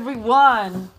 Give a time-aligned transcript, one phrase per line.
[0.00, 0.90] everyone.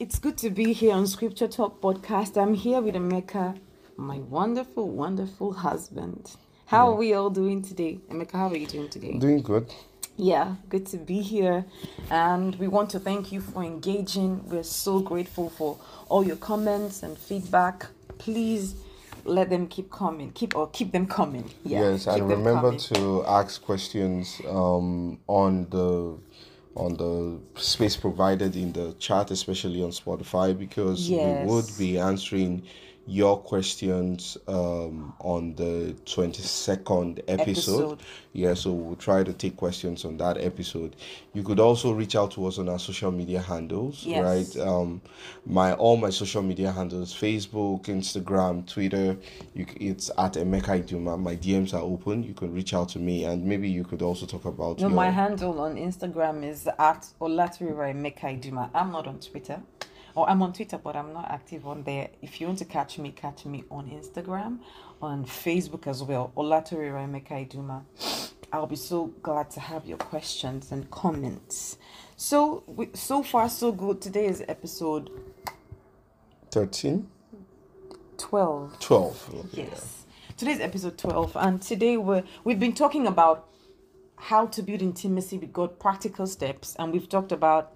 [0.00, 2.36] It's good to be here on Scripture Talk Podcast.
[2.36, 3.56] I'm here with Emeka,
[3.96, 6.34] my wonderful, wonderful husband.
[6.66, 8.00] How are we all doing today?
[8.10, 9.16] Emeka, how are you doing today?
[9.16, 9.72] Doing good.
[10.16, 11.66] Yeah, good to be here.
[12.10, 14.44] And we want to thank you for engaging.
[14.48, 15.78] We're so grateful for
[16.08, 17.86] all your comments and feedback.
[18.18, 18.74] Please
[19.24, 20.32] let them keep coming.
[20.32, 21.48] Keep or keep them coming.
[21.62, 22.80] Yeah, yes, and remember coming.
[22.92, 26.18] to ask questions um, on the
[26.74, 31.46] on the space provided in the chat, especially on Spotify, because Yes.
[31.46, 32.62] we would be answering
[33.08, 37.40] your questions um, on the twenty second episode.
[37.48, 38.02] Episode.
[38.34, 40.94] Yeah, so we'll try to take questions on that episode.
[41.32, 44.54] You could also reach out to us on our social media handles, Yes.
[44.56, 44.66] right?
[44.66, 45.00] Um,
[45.46, 49.16] my all my social media handles: Facebook, Instagram, Twitter.
[49.54, 51.18] You, it's at Emeka Iduma.
[51.18, 52.22] My DMs are open.
[52.22, 54.94] You can reach out to me, and maybe you could also talk about No, your.
[54.96, 58.68] my handle on Instagram is at Olatrirai Mekaiduma.
[58.74, 59.60] I'm not on Twitter.
[60.18, 62.08] Or I'm on Twitter, but I'm not active on there.
[62.20, 64.58] If you want to catch me, catch me on Instagram,
[65.00, 66.32] on Facebook as well.
[66.36, 67.84] Olatrirai Mekaiduma.
[68.52, 71.78] I'll be so glad to have your questions and comments.
[72.16, 74.00] So, we, so far, so good.
[74.00, 75.08] Today is episode
[76.50, 77.08] 13?
[78.16, 78.80] 12.
[78.80, 79.34] 12.
[79.34, 80.04] Okay, Yes.
[80.36, 83.48] Today's episode 12 and today we're we've been talking about
[84.16, 87.72] how to build intimacy with God, practical steps, and we've talked about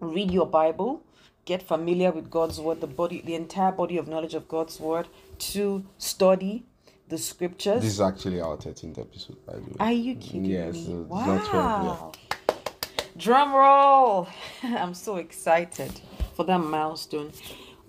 [0.00, 1.02] read your Bible,
[1.48, 5.08] get familiar with God's word, the body the entire body of knowledge of God's word,
[5.52, 6.64] to study
[7.08, 7.82] the scriptures.
[7.82, 9.76] This is actually our 13th episode, by the way.
[9.80, 10.80] Are you kidding Yes, me?
[10.80, 11.26] it's Wow.
[11.26, 13.16] not 12 yet.
[13.16, 14.28] Drum roll.
[14.62, 15.92] I'm so excited
[16.34, 17.32] for that milestone.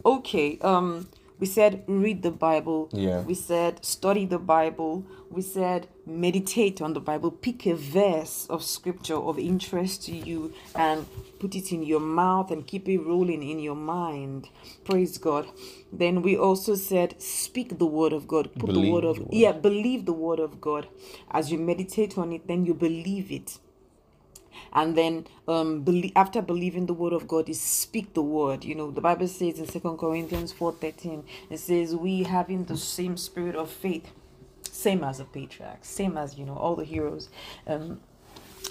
[0.06, 1.08] Okay, um
[1.40, 2.90] we said read the Bible.
[2.92, 3.22] Yeah.
[3.22, 5.06] We said study the Bible.
[5.30, 7.32] We said meditate on the Bible.
[7.32, 11.06] Pick a verse of scripture of interest to you and
[11.40, 14.50] put it in your mouth and keep it rolling in your mind.
[14.84, 15.48] Praise God.
[15.94, 18.52] Then we also said speak the word of God.
[18.56, 19.34] Put the word of the word.
[19.34, 20.88] yeah, believe the word of God.
[21.32, 23.60] As you meditate on it, then you believe it
[24.74, 28.76] and then um believe, after believing the word of god is speak the word you
[28.76, 33.18] know the bible says in second corinthians 4 13 it says we having the same
[33.18, 34.12] spirit of faith
[34.64, 37.30] same as the patriarchs same as you know all the heroes
[37.68, 38.00] um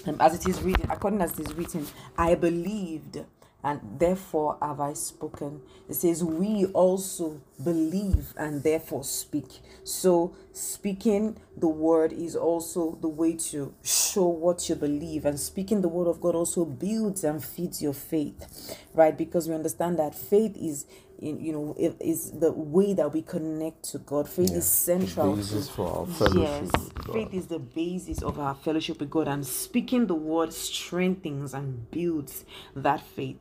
[0.05, 1.85] um, as it is written, according as it is written,
[2.17, 3.23] I believed,
[3.63, 5.61] and therefore have I spoken.
[5.89, 9.59] It says, We also believe and therefore speak.
[9.83, 15.81] So, speaking the word is also the way to show what you believe, and speaking
[15.81, 19.17] the word of God also builds and feeds your faith, right?
[19.17, 20.85] Because we understand that faith is.
[21.21, 24.29] In, you know, it is the way that we connect to God.
[24.29, 25.31] Faith is central.
[25.31, 27.13] to- basis for our fellowship Yes, with God.
[27.13, 31.91] faith is the basis of our fellowship with God, and speaking the word strengthens and
[31.91, 33.35] builds that faith.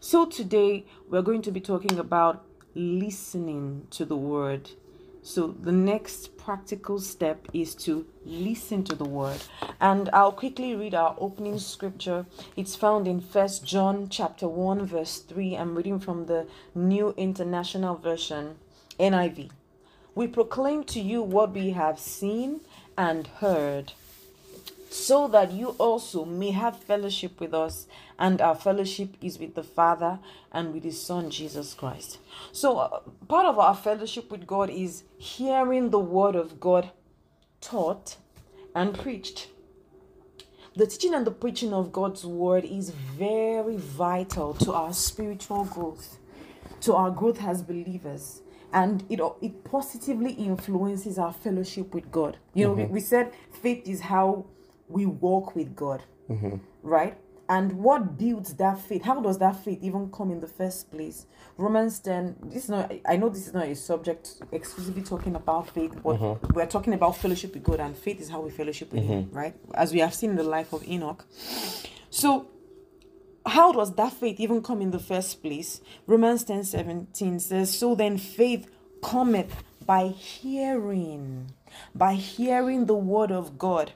[0.00, 4.70] So, today we're going to be talking about listening to the word.
[5.24, 9.40] So, the next practical step is to listen to the word.
[9.80, 12.26] And I'll quickly read our opening scripture.
[12.56, 15.54] It's found in First John chapter 1 verse 3.
[15.54, 18.56] I'm reading from the New International Version,
[18.98, 19.50] NIV.
[20.16, 22.60] We proclaim to you what we have seen
[22.98, 23.92] and heard,
[24.92, 27.86] so that you also may have fellowship with us,
[28.18, 30.18] and our fellowship is with the Father
[30.52, 32.18] and with His Son Jesus Christ.
[32.52, 36.90] So, uh, part of our fellowship with God is hearing the Word of God
[37.60, 38.16] taught
[38.74, 39.48] and preached.
[40.76, 46.18] The teaching and the preaching of God's Word is very vital to our spiritual growth
[46.82, 48.42] to our growth as believers
[48.72, 52.38] and it it positively influences our fellowship with God.
[52.54, 54.46] You know, we, we said faith is how
[54.88, 56.56] we walk with God, mm-hmm.
[56.82, 57.18] right?
[57.48, 59.02] And what builds that faith?
[59.02, 61.26] How does that faith even come in the first place?
[61.58, 65.68] Romans 10, this is not, I know this is not a subject exclusively talking about
[65.68, 66.52] faith, but mm-hmm.
[66.54, 69.36] we're talking about fellowship with God, and faith is how we fellowship with Him, mm-hmm.
[69.36, 69.54] right?
[69.74, 71.26] As we have seen in the life of Enoch.
[72.10, 72.48] So,
[73.44, 75.80] how does that faith even come in the first place?
[76.06, 78.70] Romans 10 17 says, So then faith
[79.02, 81.50] cometh by hearing,
[81.94, 83.92] by hearing the word of God.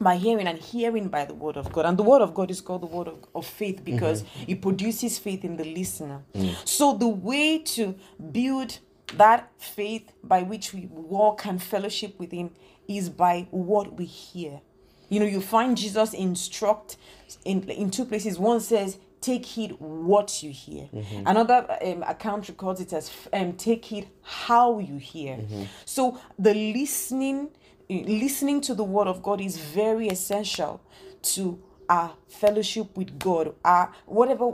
[0.00, 1.86] By hearing and hearing by the word of God.
[1.86, 5.18] And the word of God is called the word of, of faith because it produces
[5.18, 6.22] faith in the listener.
[6.64, 7.94] So the way to
[8.32, 8.78] build
[9.16, 12.50] that faith by which we walk and fellowship with Him
[12.88, 14.60] is by what we hear.
[15.08, 16.96] You know, you find Jesus instruct
[17.44, 18.38] in, in two places.
[18.38, 20.88] One says, take heed what you hear.
[21.26, 25.38] Another um, account records it as um, take heed how you hear.
[25.84, 27.50] So the listening,
[27.88, 30.80] listening to the word of God is very essential
[31.22, 34.52] to our fellowship with God, our whatever.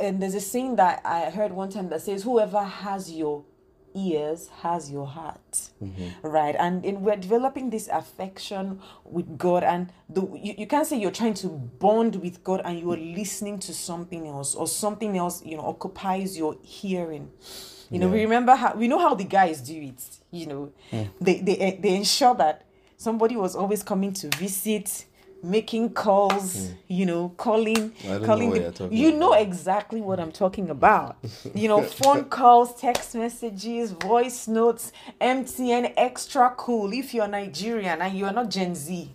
[0.00, 3.44] And there's a saying that I heard one time that says, "Whoever has your
[3.94, 6.26] ears has your heart mm-hmm.
[6.26, 6.54] right?
[6.58, 11.10] And, and we're developing this affection with god and the you, you can't say you're
[11.10, 15.56] trying to bond with god and you're listening to something else or something else you
[15.56, 17.30] know occupies your hearing.
[17.90, 20.72] You know we remember how we know how the guys do it you know.
[20.90, 21.10] Mm.
[21.20, 22.64] They, they they ensure that
[22.96, 25.04] somebody was always coming to visit
[25.42, 30.70] making calls you know calling know calling what the- you know exactly what i'm talking
[30.70, 31.16] about.
[31.54, 36.92] You know phone calls text messages voice notes mtn extra cool.
[36.92, 39.10] If you're nigerian and you're not gen z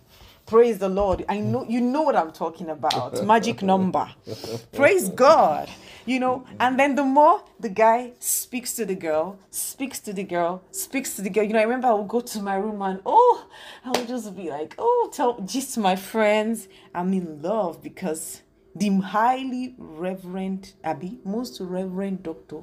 [0.46, 1.24] praise the lord.
[1.28, 3.22] I know you know what i'm talking about.
[3.22, 4.08] Magic number.
[4.72, 5.68] Praise god
[6.08, 6.44] you know?
[6.58, 11.16] And then the more the guy speaks to the girl speaks to the girl speaks
[11.16, 11.44] to the girl.
[11.44, 13.46] You know i remember i would go to my room and oh
[13.84, 16.68] i would just be like oh tell just my friends.
[16.94, 18.42] I'm in love because
[18.74, 22.60] the highly reverend abby most reverend doctor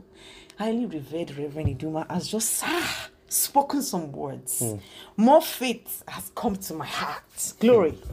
[0.58, 4.64] highly revered reverend iduma has just ah, spoken some words.
[5.18, 7.54] More faith has come to my heart.
[7.60, 7.96] Glory.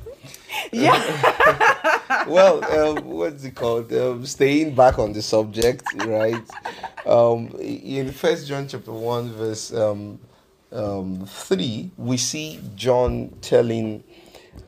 [0.71, 0.99] Yeah
[2.27, 3.93] well, um, what's it called?
[3.93, 6.43] Um, staying back on the subject, right?
[7.07, 10.19] Um, in First John chapter one, verse um,
[10.71, 14.05] um, three, we see John telling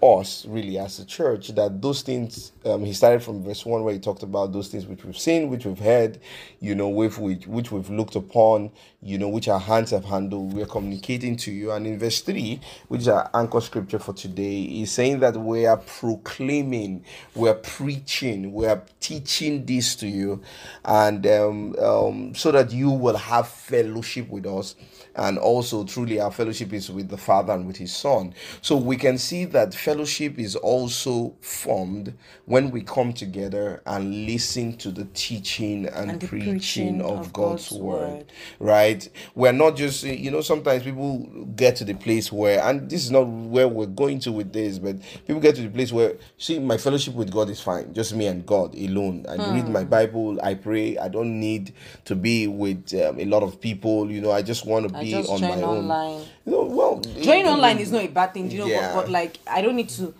[0.03, 2.53] us, really, as a church, that those things.
[2.65, 5.51] Um, he started from verse one, where he talked about those things which we've seen,
[5.51, 6.19] which we've heard,
[6.61, 8.71] you know, with which which we've looked upon,
[9.03, 10.53] you know, which our hands have handled.
[10.53, 14.63] We're communicating to you, and in verse three, which is our anchor scripture for today,
[14.63, 17.05] is saying that we are proclaiming,
[17.35, 20.43] we're preaching, we're teaching this to you,
[20.85, 24.75] and um, um, so that you will have fellowship with us
[25.17, 28.97] and also truly our fellowship is with the father and with his son so we
[28.97, 32.15] can see that fellowship is also formed
[32.47, 37.19] when we come together and listen to the teaching and, And the preaching, preaching of,
[37.21, 38.33] of god's, God's word, word.
[38.61, 41.19] right we're not just you know sometimes people
[41.57, 44.79] get to the place where and this is not where we're going to with this
[44.79, 48.15] but people get to the place where see my fellowship with god is fine just
[48.15, 49.73] me and god alone i read Hmm.
[49.73, 51.73] my bible i pray i don't need
[52.05, 55.15] to be with um, a lot of people you know i just want to be
[55.15, 58.67] on my own you know, well Joining online is not a bad thing, you know,
[58.67, 58.93] Yeah.
[58.95, 60.15] but, but like I don't need to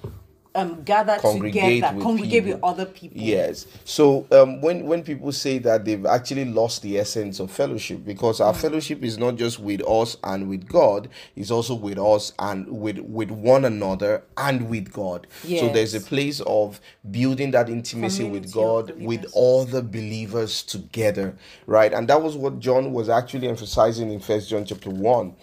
[0.57, 2.61] um gather Congregate together, with congregate people.
[2.61, 3.21] with other people.
[3.21, 3.67] Yes.
[3.85, 8.39] So um, when when people say that they've actually lost the essence of fellowship because
[8.39, 8.47] Mm.
[8.47, 12.69] our fellowship is not just with us and with God, it's also with us and
[12.69, 15.27] with with one another and with God.
[15.43, 16.81] So there's a place of
[17.11, 21.35] building that intimacy with Community of God with all the believers together,
[21.67, 21.93] right?
[21.93, 25.35] And that was what John was actually emphasizing in First John chapter one.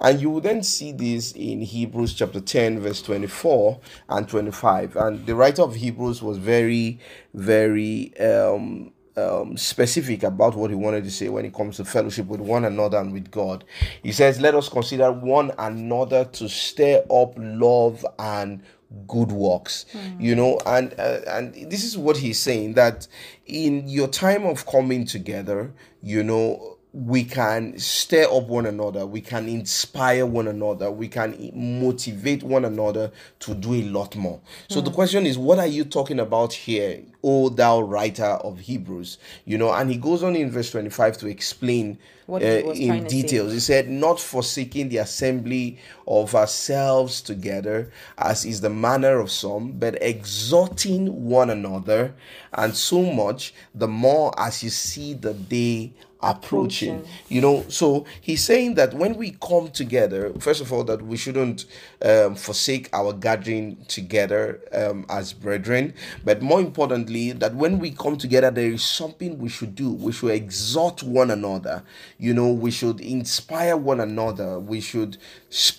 [0.00, 4.96] And you will then see this in Hebrews chapter 10, verse 24 and 25.
[4.96, 7.00] And the writer of Hebrews was very,
[7.34, 12.26] very um, um, specific about what he wanted to say when it comes to fellowship
[12.26, 13.64] with one another and with God.
[14.02, 18.62] He says, Let us consider one another to stir up love and
[19.06, 19.84] good works
[20.18, 23.06] you know and uh, and this is what he's saying that
[23.44, 25.70] in your time of coming together
[26.02, 31.50] you know we can stir up one another we can inspire one another we can
[31.54, 34.40] motivate one another to do a lot more.
[34.68, 39.18] So the question is what are you talking about here o thou writer of hebrews?
[39.44, 41.98] You know and he goes on in verse 25 to explain
[42.30, 43.22] uh, in trying to say.
[43.22, 43.52] details.
[43.52, 49.72] He said not forsaking the assembly of ourselves together as is the manner of some
[49.72, 52.14] but exhorting one another
[52.54, 56.96] and so much the more as you see the day approaching.
[56.96, 57.12] Approaching.
[57.28, 61.16] You know, so he's saying that when we come together, first of all, that we
[61.16, 61.66] shouldn't
[62.02, 65.94] um, forsake our gathering together um, as brethren,
[66.24, 69.92] but more importantly, that when we come together, there is something we should do.
[69.92, 71.82] We should exhort one another.
[72.18, 74.58] You know, we should inspire one another.
[74.58, 75.18] We should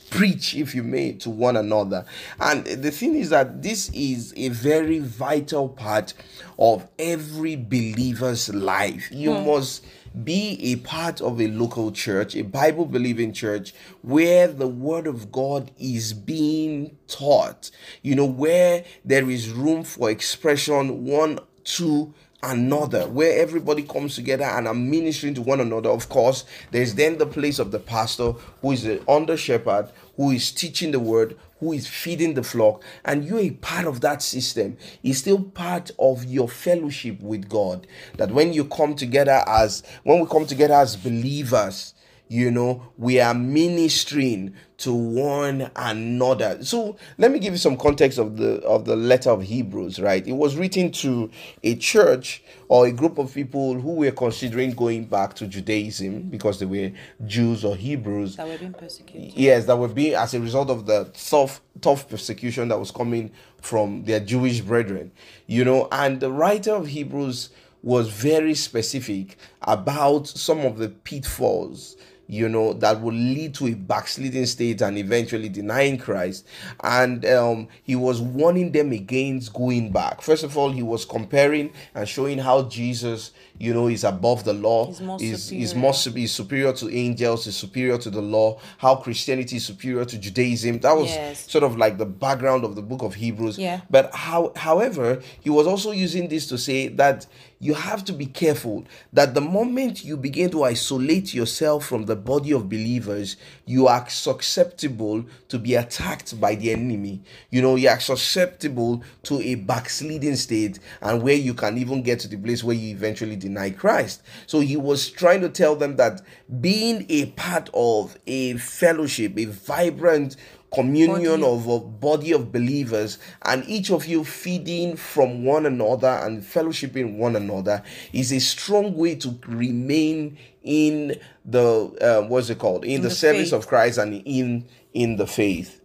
[0.10, 2.05] preach, if you may, to one another.
[2.39, 6.13] And the thing is that this is a very vital part
[6.58, 9.10] of every believer's life.
[9.12, 9.86] You must
[10.24, 15.32] be a part of a local church, a Bible believing church where the word of
[15.32, 23.08] God is being taught, you know, where there is room for expression one to another
[23.10, 25.89] where everybody comes together and are ministering to one another.
[25.89, 28.31] Of course there's then the place of the pastor
[28.62, 32.81] who is the under shepherd who is teaching the word who is feeding the flock.
[33.05, 34.77] And you're a part of that system.
[35.03, 37.86] Is still part of your fellowship with god.
[38.17, 41.93] That when you come together as when we come together as believers
[42.29, 46.63] you know, we are ministering to one another.
[46.63, 50.25] So let me give you some context of the of the letter of Hebrews, right?
[50.25, 51.31] It was written to
[51.63, 56.59] a church or a group of people who were considering going back to Judaism because
[56.59, 56.91] they were
[57.25, 58.36] Jews or Hebrews.
[58.36, 59.33] That were being persecuted.
[59.33, 63.31] Yes, that were being as a result of the tough tough persecution that was coming
[63.59, 65.12] from their Jewish brethren.
[65.48, 67.50] You know, and the writer of Hebrews
[67.81, 71.95] was very specific about some of the pitfalls
[72.29, 76.45] you know, that will lead to a backsliding state and eventually denying Christ.
[76.83, 80.21] And um, he was warning them against going back.
[80.21, 84.54] First of all, he was comparing and showing how Jesus, you know, is above the
[84.54, 85.75] law, He's more is, is superior.
[85.82, 90.18] more is superior to angels, is superior to the law, how Christianity is superior to
[90.18, 90.80] Judaism.
[90.80, 91.51] That was Yes.
[91.51, 93.58] sort of like the background of the book of Hebrews.
[93.58, 93.82] Yeah.
[93.89, 97.28] But how, however, he was also using this to say that
[97.62, 102.16] you have to be careful that the moment you begin to isolate yourself from the
[102.16, 103.36] body of believers,
[103.66, 104.08] you are
[104.54, 107.22] susceptible to be attacked by the enemy.
[107.50, 112.20] You know, you are susceptible to a backsliding state and where you can even get
[112.22, 114.22] to the place where you eventually deny Christ.
[114.48, 116.22] So he was trying to tell them that
[116.60, 120.36] being a part of a fellowship, a vibrant
[120.74, 121.44] communion Body.
[121.44, 127.18] of a body of believers and each of you feeding from one another and fellowshipping
[127.18, 127.82] one another
[128.13, 131.62] is a strong way to remain in the
[132.01, 133.60] uh, what's it called in, the, the service faith.
[133.60, 135.82] of christ and in in the faith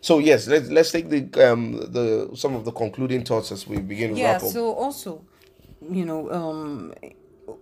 [0.00, 3.78] so yes let's let's take the um the some of the concluding thoughts as we
[3.78, 5.24] begin yeah wrap up so also
[5.80, 6.92] you know um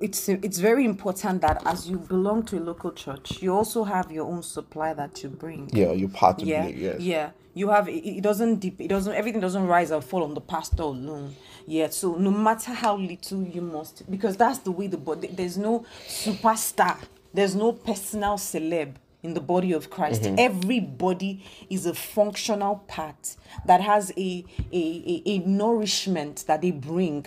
[0.00, 4.10] it's it's very important that as you belong to a local church you also have
[4.10, 5.70] your own supply that you bring.
[5.72, 7.00] Yeah you're part of yeah it yes.
[7.00, 7.30] yeah.
[7.54, 10.40] You have it, it doesn't dip it doesn't everything doesn't rise and fall on the
[10.40, 11.34] pastor alone.
[11.66, 15.56] Yeah so no matter how little you must because that's the way the body there's
[15.56, 16.98] no superstar
[17.32, 20.24] there's no personal celeb in the body of Christ.
[20.38, 27.26] Everybody is a functional part that has a, a, a, a nourishment that they bring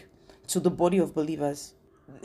[0.49, 1.73] to the body of believers.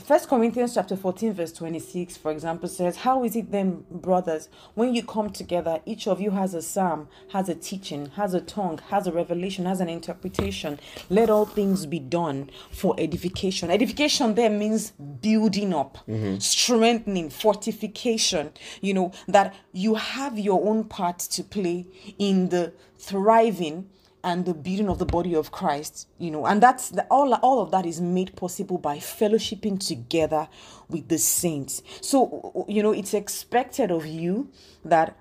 [0.02, 4.94] First Corinthians chapter 14, verse 26, for example, says, How is it then, brothers, when
[4.94, 8.80] you come together, each of you has a psalm, has a teaching, has a tongue,
[8.88, 10.80] has a revelation, has an interpretation.
[11.10, 13.70] Let all things be done for edification.
[13.70, 16.38] Edification there means building up, mm-hmm.
[16.38, 18.52] strengthening, fortification.
[18.80, 21.86] You know, that you have your own part to play
[22.18, 23.90] in the thriving
[24.24, 27.34] and the building of the body of Christ, you know, and that's the, all.
[27.34, 30.48] All of that is made possible by fellowshipping together
[30.88, 31.82] with the saints.
[32.00, 34.50] So, you know, it's expected of you
[34.84, 35.16] that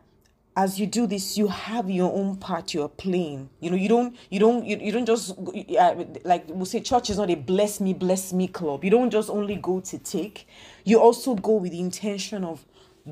[0.55, 3.50] as you do this, you have your own part you're playing.
[3.60, 7.10] You know, you don't, you don't, you, you don't just uh, like we'll say, church
[7.10, 8.83] is not a bless me, bless me club.
[8.83, 10.48] You don't just only go to take.
[10.86, 12.65] You also go with the intention of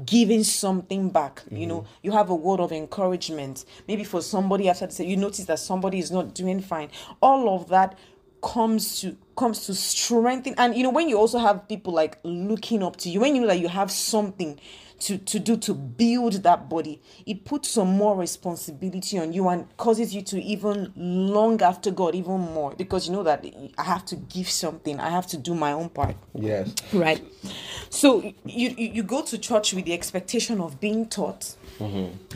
[0.06, 1.68] giving something back you mm-hmm.
[1.68, 1.86] know?
[2.02, 3.66] You have a word of encouragement.
[3.88, 6.90] Maybe for somebody after say you notice that somebody is not doing fine.
[7.22, 7.98] All of that
[8.42, 12.82] comes to comes to strengthen and you know when you also have people like looking
[12.82, 14.60] up to you when you know that you have something
[15.02, 17.02] to to do to build that body.
[17.26, 22.16] It puts some more responsibility on you and causes you to even long after god
[22.16, 23.46] even more because you know that
[23.78, 25.00] i have to give something.
[25.00, 26.16] I have to do my own part.
[26.34, 26.74] Yes.
[26.94, 27.24] Right.
[27.90, 28.34] So you,
[28.70, 31.56] you you go to church with the expectation of being taught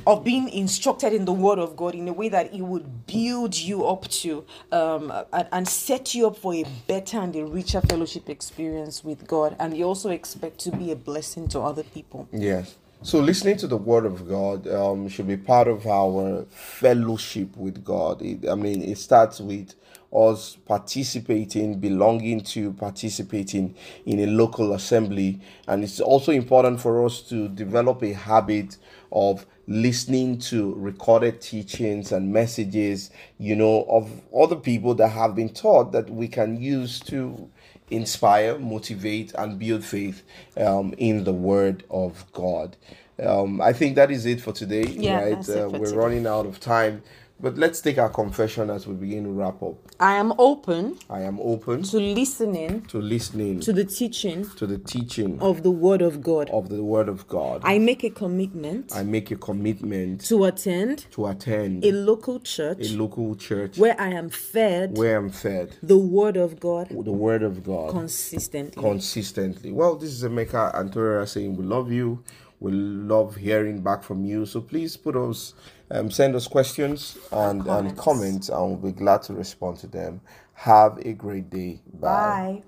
[0.08, 3.56] of being instructed in the word of god in a way that it would build
[3.56, 7.82] you up to um and, and set you up for a better and a richer
[7.82, 12.28] fellowship experience with god and you also expect to be a blessing to other people
[12.32, 12.76] Yes.
[13.02, 17.84] So listening to the word of God um, should be part of our fellowship with
[17.84, 18.22] God.
[18.22, 19.76] It, I mean, it starts with
[20.12, 23.76] us participating, belonging to, participating
[24.06, 28.78] in a local assembly, and it's also important for us to develop a habit
[29.16, 35.50] of listening to recorded teachings and messages, you know, of other people that have been
[35.50, 37.50] taught that we can use to
[37.92, 40.24] inspire, motivate, and build faith
[40.58, 42.78] um, in the Word of God.
[43.24, 45.50] Um, I think that is it for today, Yeah, right?
[45.50, 45.98] Uh, we're today.
[45.98, 47.04] running out of time,
[47.40, 49.76] but let's take our confession as we begin to wrap up.
[50.00, 54.78] i am open I am open to listening to listening to the teaching to the
[54.78, 57.62] teaching of the word of god of the Word of God.
[57.64, 62.78] i make a commitment I make a commitment to attend to attend a local church
[62.82, 67.12] a local church where i am fed where I'm fed the word of god the
[67.12, 67.92] Word of God.
[67.92, 69.72] consistently consistently.
[69.72, 72.24] Well, this is Emeka and Torera saying we love you.
[72.66, 74.48] We love hearing back from you.
[74.48, 75.54] So please put us,
[75.92, 78.02] um, send us questions and, and Comments.
[78.02, 80.20] comments, and we'll be glad to respond to them.
[80.54, 81.84] Have a great day.
[81.94, 82.64] Bye.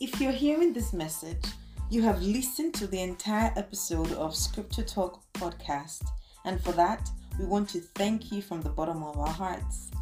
[0.00, 1.44] If you're hearing this message,
[1.90, 6.02] you have listened to the entire episode of Scripture Talk podcast,
[6.44, 9.93] and for that, we want to thank you from the bottom of our hearts.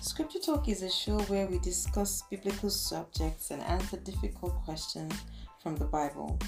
[0.00, 5.12] Scripture Talk is a show where we discuss biblical subjects and answer difficult questions
[5.62, 6.38] from the Bible.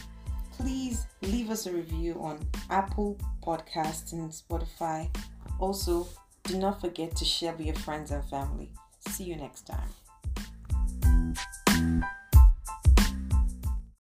[0.53, 2.39] Please leave us a review on
[2.71, 5.09] Apple Podcasts and Spotify.
[5.59, 6.09] Also,
[6.45, 8.71] do not forget to share with your friends and family.
[9.01, 9.89] See you next time.